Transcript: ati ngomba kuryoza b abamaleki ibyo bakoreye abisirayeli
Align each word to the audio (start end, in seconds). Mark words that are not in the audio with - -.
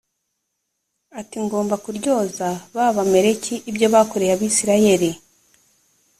ati 1.19 1.37
ngomba 1.45 1.75
kuryoza 1.83 2.47
b 2.73 2.77
abamaleki 2.87 3.55
ibyo 3.69 3.87
bakoreye 3.93 4.31
abisirayeli 4.33 5.11